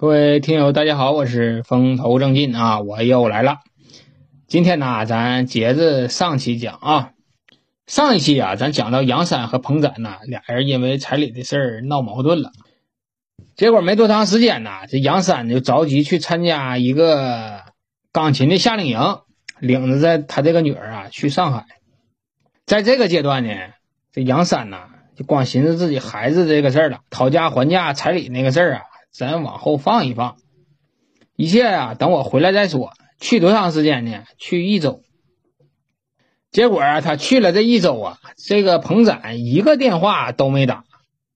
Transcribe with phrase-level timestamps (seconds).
[0.00, 3.58] 各位听友，大家好，我是风头正劲啊，我又来了。
[4.46, 7.10] 今天呢，咱接着上期讲啊。
[7.88, 12.52] 上一期啊，咱讲到杨三和彭展呢，俩人因为彩礼的事儿闹矛盾了。
[13.56, 17.62] 结果没多长时间呢，这杨三就着急去参加一个
[18.12, 19.00] 钢琴的夏令营，
[19.58, 21.66] 领着在他这个女儿啊去上海。
[22.66, 23.52] 在这个阶段呢，
[24.12, 28.82] 这杨三呐就光寻思自己孩子这个事儿了，讨价还价彩礼那个事儿啊。
[29.10, 30.36] 咱往后放一放，
[31.36, 32.92] 一切啊，等我回来再说。
[33.20, 34.24] 去多长时间呢？
[34.38, 35.02] 去一周。
[36.50, 40.84] 结果啊，他去了这一周啊，这个彭展一个电话都没打，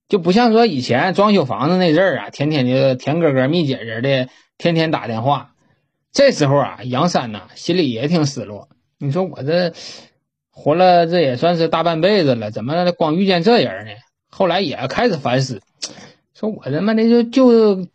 [0.07, 5.51] 就不像说以前装修房子那阵儿啊，天天就甜哥哥蜜姐姐的，天天打电话。
[6.11, 8.69] 这时候啊，杨三呐心里也挺失落。
[8.97, 9.73] 你说我这
[10.51, 13.91] 活了这也算是大半辈子了，怎么光遇见这人呢？
[14.29, 15.61] 后来也开始反思。
[16.49, 17.87] 我他妈的就就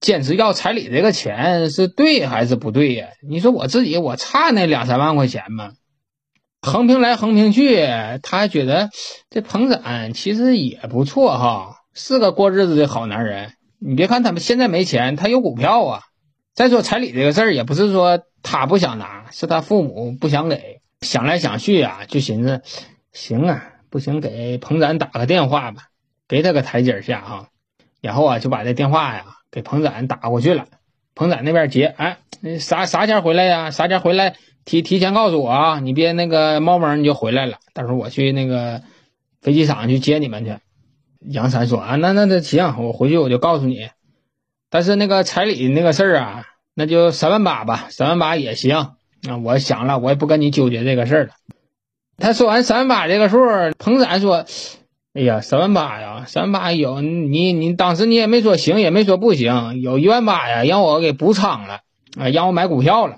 [0.00, 3.08] 坚持要彩礼这个钱是对还是不对呀？
[3.26, 5.72] 你说我自己我差那两三万块钱吗？
[6.62, 7.86] 横平来横平去，
[8.22, 8.90] 他还觉得
[9.30, 13.52] 这彭展其实也不错哈，是个过日子的好男人。
[13.78, 16.00] 你别看他们现在没钱，他有股票啊。
[16.54, 20.80] 再说彩礼这个事儿，也不是说他不想拿，是他父母不想给。
[21.02, 22.62] 想来想去啊，就寻思
[23.12, 25.82] 行啊，不行给彭展打个电话吧，
[26.26, 27.48] 给他个台阶下啊。
[28.06, 30.66] 然后啊，就把这电话呀给彭展打过去了。
[31.16, 32.18] 彭展那边接，哎，
[32.60, 33.72] 啥啥前回来呀？
[33.72, 34.36] 啥前回来？
[34.64, 35.80] 提提前告诉我啊！
[35.80, 38.82] 你别那个冒蒙你就回来了，到时候我去那个
[39.42, 40.56] 飞机场去接你们去。
[41.20, 43.88] 杨三说啊，那那那行，我回去我就告诉你。
[44.70, 48.76] 但是那个彩礼那个事儿啊，那就三万八吧，三万八也行。
[48.76, 51.30] 啊，我想了，我也不跟你纠结这个事儿了。
[52.18, 53.38] 他说完三万八这个数，
[53.78, 54.44] 彭展说。
[55.16, 61.80] 哎呀，三万八呀，三万八有你，你当时你也没说行，也没说不行，有一万八呀，让我给补仓了
[62.18, 63.16] 啊，让我买股票了。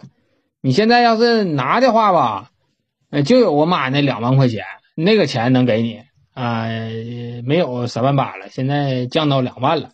[0.60, 2.50] 你现在要是拿的话吧，
[3.24, 4.62] 就有我妈那两万块钱，
[4.94, 6.02] 那个钱能给你
[6.34, 6.68] 啊，
[7.44, 9.90] 没有三万八了，现在降到两万了。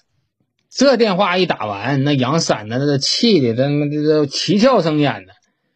[0.69, 5.32] 这电话一打完，那杨三那那气的，他妈的都七窍生烟的。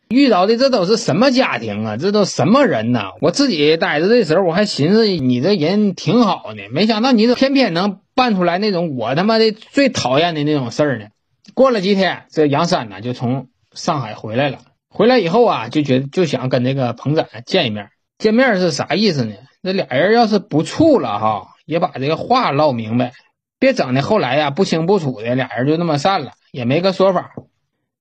[0.08, 1.96] 遇到的这都是什么家庭啊？
[1.96, 3.12] 这都什么人呐？
[3.20, 11.06] 我自己待着的时候，我还寻思你这人挺好呢，没想到你这偏偏能办出来那种我他妈的最讨厌的那种事儿呢。
[11.54, 14.58] 过了几天，这杨三呢就从上海回来了。
[14.88, 17.90] 回来以后啊，就觉得就想跟那个彭展见一面。
[18.18, 19.34] 见面是啥意思呢？
[19.60, 23.12] 那俩人要是不处了哈，也把这个话唠明白，
[23.58, 27.32] 别整的后来呀不清不楚的，俩人就那么散了，也没个说法。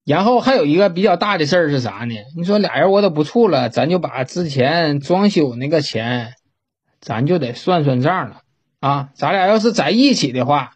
[0.07, 2.15] 然后还有一个比较大的事儿是啥呢？
[2.37, 6.33] 你说俩人我都不处了，咱就把之前装修那个钱，
[7.01, 8.37] 咱就得算算账了
[8.79, 9.09] 啊！
[9.15, 10.71] 咱俩要是在一起的话，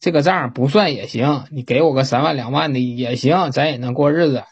[0.00, 4.44] 这个账不算也行，你给我个三万两万的也行，咱也能过日子。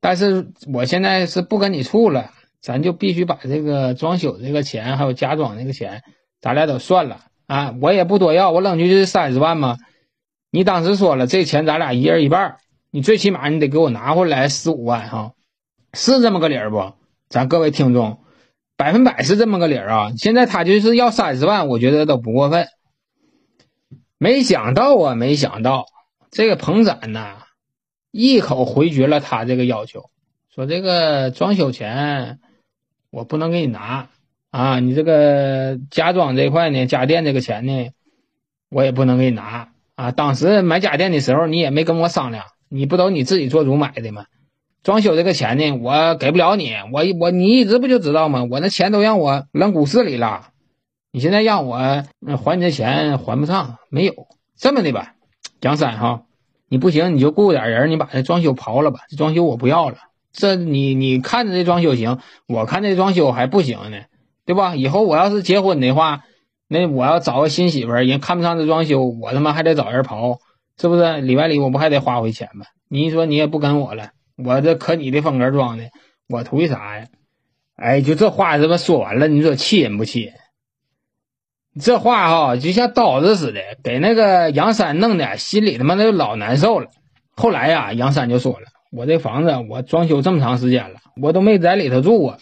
[0.00, 2.30] 但是我现在是不跟你处了，
[2.60, 6.02] 咱就必须把这个装修这个钱还有家装那个钱，
[6.40, 7.74] 咱俩都算了啊！
[7.82, 9.78] 我也不多要，我扔去就三十万嘛。
[10.52, 12.58] 你当时说了，这钱咱俩一人一半。
[12.94, 15.32] 你最起码你得给我拿回来十五万哈，
[15.94, 16.92] 是这么个理儿不？
[17.30, 18.22] 咱各位听众，
[18.76, 20.12] 百分百是这么个理儿啊！
[20.18, 22.68] 现在他就是要三十万，我觉得都不过分。
[24.18, 25.86] 没想到啊，没想到
[26.30, 27.38] 这个彭展呐，
[28.10, 30.10] 一口回绝了他这个要求，
[30.54, 32.40] 说这个装修钱
[33.08, 34.10] 我不能给你拿
[34.50, 37.88] 啊，你这个家装这块呢，家电这个钱呢，
[38.68, 40.10] 我也不能给你拿啊。
[40.12, 42.44] 当时买家电的时候，你也没跟我商量。
[42.72, 44.24] 你不都你自己做主买的吗？
[44.82, 46.72] 装修这个钱呢，我给不了你。
[46.92, 48.48] 我我你一直不就知道吗？
[48.50, 50.48] 我那钱都让我扔股市里了。
[51.12, 54.14] 你现在让我还你这钱还不上，没有
[54.58, 55.12] 这么的吧？
[55.60, 56.22] 杨三哈，
[56.68, 59.00] 你不行你就雇点人，你把这装修刨了吧。
[59.10, 59.96] 这装修我不要了。
[60.32, 62.18] 这你你看着这装修行，
[62.48, 63.98] 我看这装修还不行呢，
[64.46, 64.74] 对吧？
[64.74, 66.22] 以后我要是结婚的话，
[66.68, 70.38] 那我要找个新媳妇儿，人看不上这装修，我他妈还得找人刨。
[70.78, 72.66] 是不是里外里我不还得花回钱吗？
[72.88, 75.84] 你一说你也不跟我了，我这可你的风格装的，
[76.28, 77.06] 我图啥呀？
[77.74, 80.34] 哎，就这话这么说完了，你说气人不气人？
[81.80, 86.90] 这话哈就像刀子似的，给那个杨三弄的心里他妈的老难受了。
[87.34, 92.36] 后来呀，杨三就说了：“我这房子我装修这么长时间了，我都没在里头住过。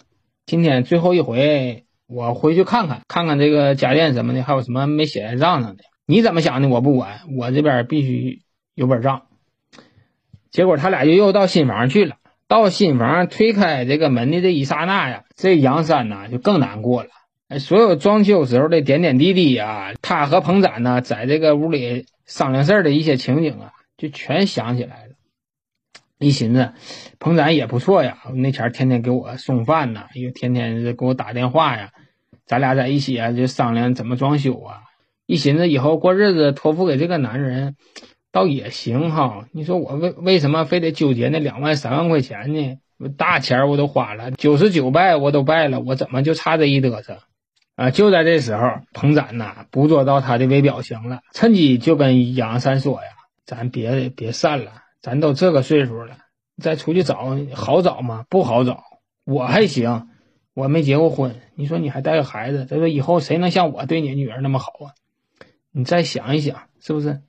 [0.45, 6.67] 今天最后一回，我回去看看，看看这个家电什么的，还有什么没写在账上的。”你怎么想的？
[6.67, 8.41] 我不管，我这边必须
[8.75, 9.27] 有本账。
[10.49, 12.17] 结果他俩就又到新房去了。
[12.49, 17.09] 到新房推开这个门的这一刹那呀，这杨三呐就更难过了。
[17.47, 25.13] 哎，所有装修时候的点点滴滴啊，他和彭展呢在这个屋里商量事儿的一些情景啊，就全想起来了。
[26.19, 26.73] 一寻思，
[27.19, 31.91] 彭展也不错呀，那前天天给我送饭呐，又天天给我打电话呀，
[32.45, 34.81] 咱俩在一起啊，就商量怎么装修啊。
[35.31, 37.77] 一寻思以后过日子托付给这个男人，
[38.33, 39.45] 倒也行哈。
[39.53, 42.79] 你说我为为什么非得纠结那两万三万块钱呢？
[43.17, 47.19] 大钱我都花了，九十九拜我都拜了，我怎么就差这一嘚瑟？
[47.77, 47.91] 啊！
[47.91, 53.07] 就在这时候，彭展呐捕捉到他的微表情了，趁机就跟杨三说呀
[53.47, 56.17] ：“咱别别散了，咱都这个岁数了，
[56.61, 58.25] 再出去找好找吗？
[58.29, 58.83] 不好找。
[59.23, 60.09] 我还行，
[60.53, 61.37] 我没结过婚。
[61.55, 64.91] 你说你还带个孩子，再说以后谁能像我对你女儿那么好啊？”
[65.71, 67.21] 你再想一想，是不是？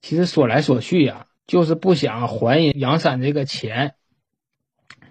[0.00, 3.94] 其实说来说去呀，就是不想还杨三这个钱，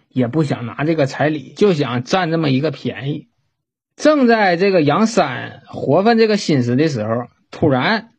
[0.07, 3.27] 也不想拿这个彩礼，就想占这么一个便宜。
[3.95, 8.11] 正在这个杨三活分这个心思的时候，突然，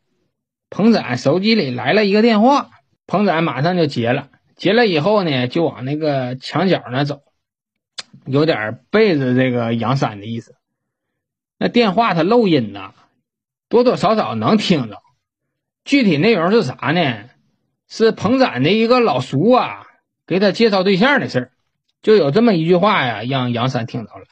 [0.69, 2.69] 彭展手机里来了一个电话，
[3.07, 4.29] 彭展马上就接了。
[4.55, 7.23] 接了以后呢，就往那个墙角那走，
[8.27, 10.55] 有点背着这个杨三的意思。
[11.57, 12.93] 那电话他漏音呐。
[13.71, 15.01] 多多少少能听着，
[15.85, 17.29] 具体内容是啥呢？
[17.87, 19.83] 是彭展的一个老叔啊，
[20.27, 21.51] 给他介绍对象的事儿，
[22.01, 24.25] 就有这么一句话呀，让杨三听到了，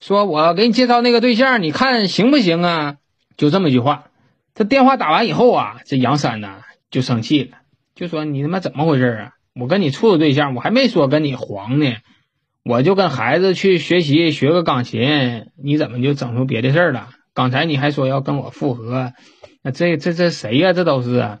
[0.00, 2.96] 说我给你介绍那个对象，你看行不行啊？
[3.36, 4.06] 就这么一句话。
[4.54, 7.58] 这电话打完以后啊，这杨三呢就生气了，
[7.94, 9.32] 就说你他妈怎么回事啊？
[9.54, 11.94] 我跟你处的对象，我还没说跟你黄呢，
[12.64, 17.10] 我就跟孩子去学习学个钢琴，你怎么就整出别的事儿了？
[17.34, 19.12] 刚才你还说要跟我复合，
[19.62, 20.72] 那这这这谁呀？
[20.72, 21.38] 这都是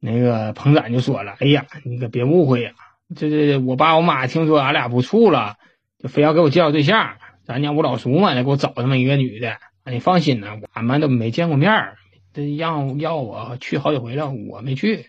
[0.00, 2.72] 那个彭展就说了：“哎呀，你可别误会呀，
[3.14, 5.56] 这这我爸我妈听说俺俩不处了，
[5.98, 7.16] 就非要给我介绍对象。
[7.44, 9.58] 咱家我老叔嘛，给我找这么一个女的。
[9.84, 11.70] 你放心呐，俺们都没见过面
[12.32, 15.06] 这让要我去好几回了，我没去。”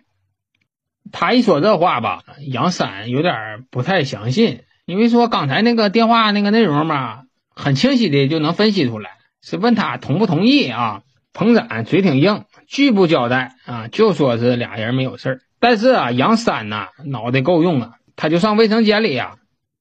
[1.11, 9.12] 他一说这话吧，杨三有点不太相信，因为说刚才那个电话那个内容嘛，很清晰的就能分析出来。
[9.43, 11.01] 是问他同不同意啊？
[11.33, 15.41] 彭展嘴挺硬，拒不交代啊，就说是俩人没有事儿。
[15.59, 19.37] 但是啊，杨三呐脑袋够用啊，他就上卫生间里呀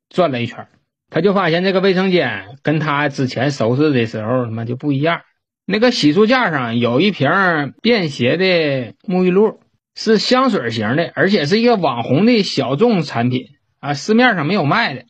[0.08, 0.66] 转了一圈，
[1.10, 5.20] 他就发现这个卫生间跟他之前收拾的时候他妈就不一样。
[5.66, 7.28] 那个洗漱架上有一瓶
[7.82, 9.60] 便携的沐浴露，
[9.94, 13.48] 是香水型的，而且是一个网红的小众产品
[13.78, 15.04] 啊，市面上没有卖的。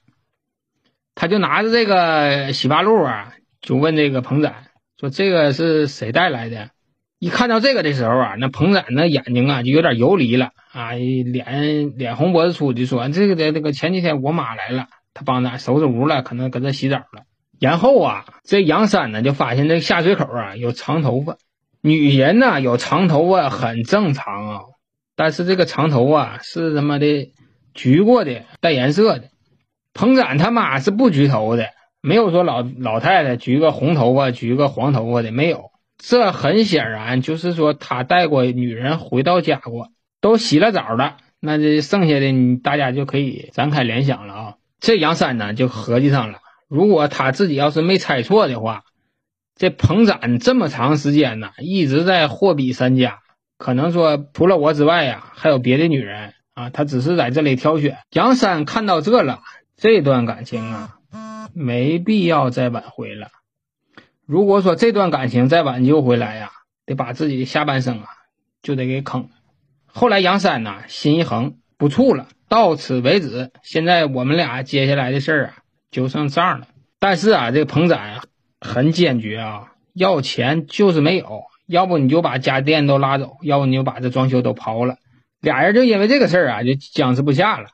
[1.15, 3.33] 他就拿着这个洗发露啊。
[3.63, 4.67] 就问这个彭展
[4.99, 6.71] 说：“这个是谁带来的？”
[7.19, 17.23] 一看到这个的时候啊，那彭展那眼睛啊就有点游离了啊，脸脸红脖子粗的说：“这个的那个前几天我妈来了，她帮咱收拾屋了，可能搁这洗澡了。”
[17.61, 21.37] 然后啊，这杨三呢就发现这下水口啊有长头发，
[21.81, 24.61] 女人呢有长头发很正常啊，
[25.15, 27.31] 但是这个长头发是他妈的
[27.73, 29.29] 橘过的，带颜色的。
[29.95, 31.69] 彭展他妈是不橘头的。
[32.03, 39.89] 没有说老老太太举个红头发，举个黄头发的没有，这很显然就是说他带过女人回到家过，
[40.21, 41.19] 都洗了澡了。
[41.39, 44.55] 那这剩下的你大家就可以展开联想了啊。
[44.81, 46.39] 这杨三呢就合计上了，
[46.69, 48.83] 如果他自己要是没猜错的话，
[49.55, 53.21] 这彭展这么长时间呢一直在货比三家，
[53.59, 57.99] 可能说除了我之外呀还有别的女人啊，他只是在这里挑选。
[58.11, 59.41] 杨三看到这了，
[59.77, 60.97] 这段感情啊。
[61.55, 63.29] 没必要再挽回了。
[64.27, 66.51] 如果说这段感情再挽救回来呀，
[66.87, 68.07] 得把自己的下半生啊
[68.63, 69.29] 就得给坑。
[69.87, 73.51] 后来杨三呐心一横，不处了，到此为止。
[73.63, 75.55] 现在我们俩接下来的事儿啊
[75.91, 76.69] 就剩账了。
[76.99, 78.21] 但是啊，这个彭展
[78.61, 84.97] 很坚决啊，要钱就是没有，要不你就把家电都拉走，要不你就把这装修都刨了。
[85.41, 87.69] 俩人就因为这个事儿啊就僵持不下了。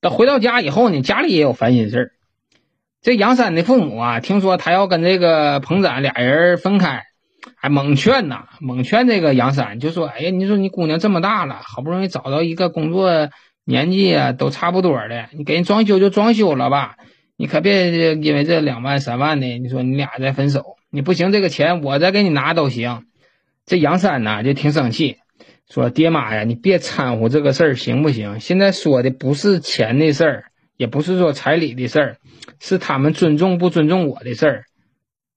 [0.00, 2.12] 等回到家以后呢，家里也有烦心事儿。
[3.04, 7.02] 这杨三的父母啊，听说他要跟这个彭展俩人分开，
[7.54, 13.28] 还猛劝呐，猛劝这个杨三，就说：“哎呀，你说你姑娘这么大了，好不容易找到一个工作，
[13.62, 16.96] 年纪啊都差不多的，你给人装修就装修了吧，
[17.36, 23.04] 你可别因为这两万三万的，你说你俩再分手，你不行，这个钱我再给你拿都行。”
[23.66, 25.18] 这杨三呐就挺生气，
[25.68, 28.40] 说：“爹妈呀，你别掺和这个事儿行不行？
[28.40, 30.44] 现在说的不是钱的事儿。”
[30.76, 32.16] 也不是说彩礼的事儿，
[32.60, 34.64] 是他们尊重不尊重我的事儿。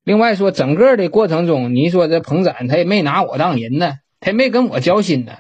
[0.04, 5.34] 另外说，整个的过程中，你说这彭展他也没拿我当人呢，他也没跟我交心呢。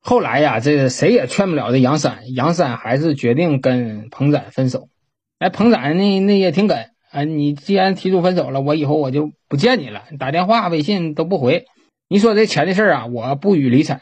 [0.00, 4.88] 后来呀，这谁也劝不了这杨三，杨三还是决定跟彭展分手。
[5.38, 6.76] 哎，彭展那那也挺梗
[7.12, 11.66] 啊，你既然提出分手了，我以后我就不见你了，打电话、微信都不回。
[12.08, 14.00] 你说这钱的事儿啊，我不予理睬。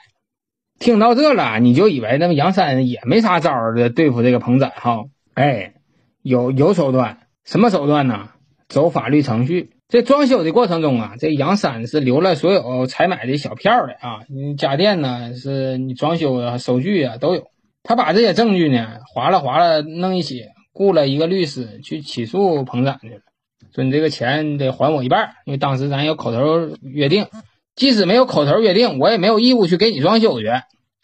[0.78, 5.04] 听到这了，你就以为那么杨三也没啥招儿的对付这个彭展哈？
[5.34, 5.74] 哎，
[6.22, 8.30] 有有手段，什么手段呢？
[8.68, 9.70] 走法律程序。
[9.88, 17.48] 这装修的过程中啊，这杨三是留了所有采买的小票的啊，你家电呢，是你装修啊，收据啊都有。
[17.82, 23.20] 他把这些证据呢，划拉划拉弄一起，雇了一个律师去起诉彭展去了，
[23.74, 27.26] 说你这个钱得还我一半，因为当时咱有口头约定。
[27.74, 30.46] 即使没有口头约定，我也没有义务去给你装修去。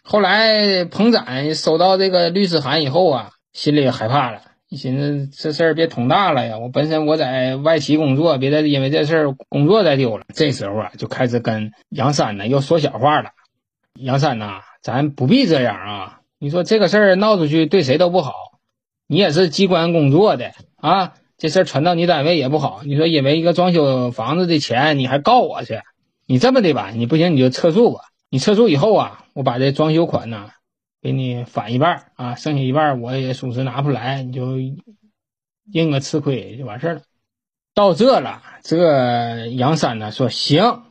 [0.03, 6.59] 后来彭展收到这个律师函以后啊，心里害怕了，一寻思这事儿别捅大了呀。
[6.59, 10.27] 我本身我在外企工作，别再因为这事儿工作再丢了。
[10.35, 13.31] 这时候啊，就开始跟杨三呢又说小话了。
[13.99, 16.21] 杨三呐，咱不必这样啊！
[16.39, 18.35] 你说这个事儿闹出去对谁都不好，
[19.07, 22.83] 你也是机关工作的啊，这事儿传到你单位也不好。
[22.85, 25.81] 你说因为一个装修房子的钱，你还告我去？
[26.27, 28.01] 你这么的吧，你不行你就撤诉吧。
[28.29, 30.51] 你撤诉以后啊，我把这装修款呢
[31.03, 34.57] 给你返一半啊，剩下一半我也属实拿不出来，你就
[35.73, 37.03] 认个吃亏就完事了。
[37.75, 40.83] 到这了，这杨三呢说行，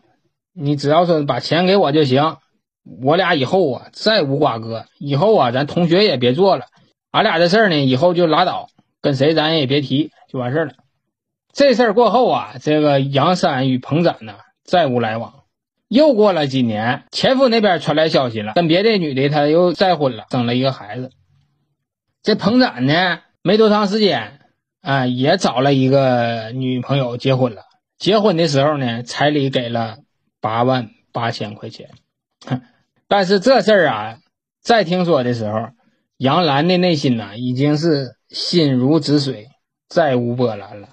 [0.54, 2.38] 你只要说把钱给我就行，
[3.02, 6.66] 我俩以后啊再无瓜葛，以后啊咱同学也别做了，
[7.12, 8.70] 俺俩这事儿呢以后就拉倒，
[9.02, 10.74] 跟谁咱也别提，就完事了。
[11.54, 14.36] 这事儿过后啊，这个杨三与彭展呢。
[14.66, 15.45] 再无来往。
[15.88, 21.12] 又过了几年，前夫那边传来消息了，跟别的女的他又再婚了，生了一个孩子。
[22.24, 24.40] 这彭展呢，没多长时间
[24.82, 27.62] 啊，也找了一个女朋友结婚了。
[27.98, 30.00] 结婚的时候呢，彩礼给了
[30.42, 31.92] 八万八千块钱。
[33.08, 34.18] 但是这事儿啊，
[34.62, 35.70] 再听说的时候，
[36.18, 39.50] 杨澜的内心呢，已经是心如止水，
[39.88, 40.90] 再无波澜了。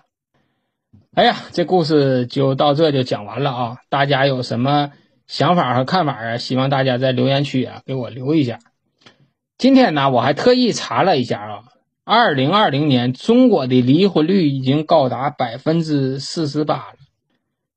[1.14, 3.76] 哎呀，这故事就到这就讲完了啊！
[3.90, 4.92] 大家有什么
[5.26, 6.38] 想法和看法啊？
[6.38, 8.61] 希望大家在留言区啊给我留一下。
[9.59, 11.64] 今天呢，我还特意查了一下啊，
[12.07, 16.95] 二零二零年中国的离婚率已经高达百分之四十八了。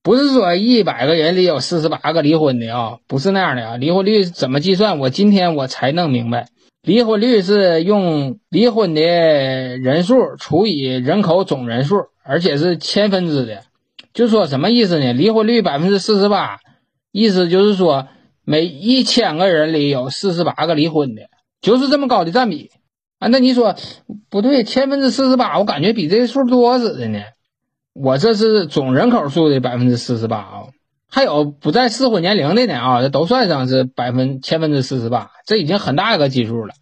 [0.02, 3.76] 不是说一百个人里有四十八个离婚的啊，不是那样的啊。
[3.76, 4.98] 离婚率怎么计算？
[5.00, 6.48] 我今天我才弄明白，
[6.84, 12.06] 离婚率是用离婚的人数除以人口总人数。
[12.28, 13.64] 而且是千分之的，
[14.14, 15.14] 就说什么意思呢？
[15.14, 16.60] 离婚率百分之四十八，
[17.12, 18.08] 意思就是说
[18.44, 21.24] 每一千个人里有四十八个离婚的，
[21.62, 22.72] 就是这么高的占比
[23.20, 23.28] 啊。
[23.28, 23.76] 那你说
[24.30, 27.22] 不对，千分之四十八，我感觉比这数多似的呢。
[27.94, 30.64] 我这是总人口数的百分之四十八啊，
[31.08, 36.74] 还有不在适婚年龄的呢啊，这都算上是百分千分之四十八，这已经很大一个基数了。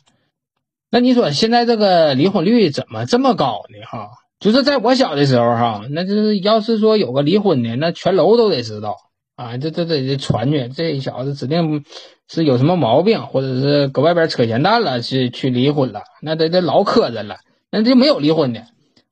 [0.89, 3.85] 那你说现在这个离婚率怎么这么高呢？
[3.85, 4.09] 哈？
[4.43, 8.97] 就是在我小的时候哈，那就是要是说有个离婚的，那全楼都得知道
[9.37, 11.85] 啊，这这这传去，这小子指定
[12.27, 17.37] 是有什么毛病，或者是搁外边扯闲蛋了，去去离婚了，那得得老磕碜了。
[17.71, 18.65] 那就没有离婚的，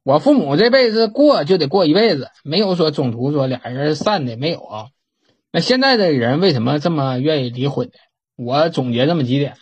[0.04, 4.88] 我父母这辈子过就得过一辈子，没有说中途说俩人散的没有啊。
[5.54, 7.94] 那现在的人为什么这么愿意离婚呢？
[8.36, 9.54] 我总结这么几点。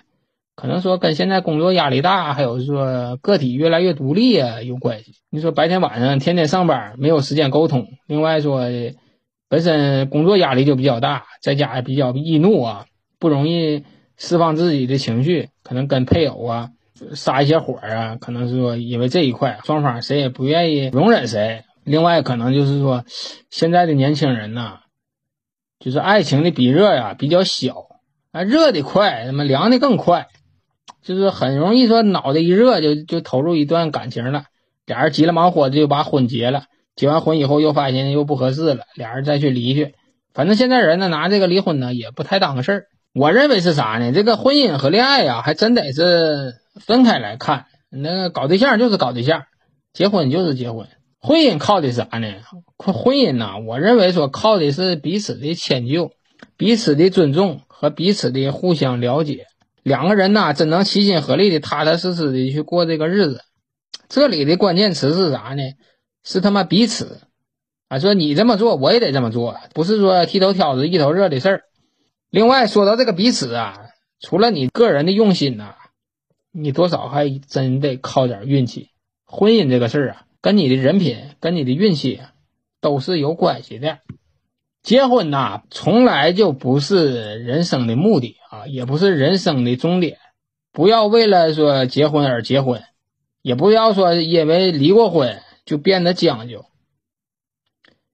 [0.60, 5.14] 可能说跟现在工作压力大，还有说个体越来越独立啊有关系。
[5.30, 7.88] 你说白天晚上天天上班，没有时间沟通。
[8.08, 8.66] 另外说，
[9.48, 12.88] 本身工作压力就比较大，在家也比较易怒啊，
[13.20, 13.86] 不容易
[14.18, 16.72] 释放自己的情绪，可能跟配偶啊
[17.14, 18.18] 撒一些火啊。
[18.20, 21.64] 可能是说因为这一块，双方谁也不愿意容忍谁。
[21.86, 23.06] 另外可能就是说，
[23.50, 24.80] 现在的年轻人呐，
[25.80, 27.86] 就是爱情的比热呀比较小
[28.34, 30.28] 啊，热的快，他妈凉的更快。
[31.02, 34.46] 就是很容易说脑袋一热就就投入一段感情了，
[34.86, 36.64] 俩人急了忙活的就把婚结了，
[36.96, 39.96] 结完婚以后又发现又不合适了，俩人再去离去。
[40.34, 42.86] 反正现在人呢拿这个离婚呢也不太当个事儿。
[43.14, 44.12] 我认为是啥呢？
[44.12, 47.66] 这个婚姻和恋爱呀还真得是分开来看。
[47.90, 49.46] 那个搞对象就是搞对象，
[49.94, 50.88] 结婚就是结婚。
[51.20, 52.36] 婚姻靠的啥呢？
[52.78, 56.12] 婚姻呐，我认为说靠的是彼此的迁就、
[56.56, 59.48] 彼此的尊重和彼此的互相了解。
[59.90, 63.42] 两个人呐，真能齐心合力的、踏踏实实的去过这个日子。
[64.08, 65.64] 这里的关键词是啥呢？
[66.24, 67.22] 是他妈彼此
[67.88, 67.98] 啊！
[67.98, 71.64] 说你这么做，我也得这么做，不是说剃头挑子一头热的事儿。
[72.30, 73.80] 另外说到这个彼此啊，
[74.20, 75.74] 除了你个人的用心呐，
[76.52, 78.90] 你多少还真得靠点运气。
[79.26, 82.20] 婚姻这个事儿啊，跟你的人品、跟你的运气
[82.80, 83.98] 都是有关系的。
[84.84, 90.18] 结婚呐，从来就不是人生的目的啊，也不是人生的终点。
[90.72, 92.84] 不要为了说结婚而结婚，
[93.42, 96.66] 也不要说因为离过婚就变得将就。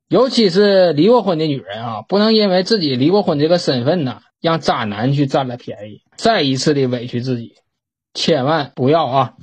[0.08, 7.56] 尤其是离过婚的女人啊，不能因为自己离过婚这个身份呐，让渣男去占了便宜，再一次的委屈自己，
[8.14, 9.34] 千万不要啊！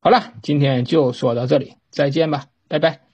[0.00, 3.05] 好了，今天就说到这里，再见吧，拜拜。